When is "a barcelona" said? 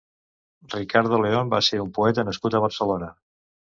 2.63-3.17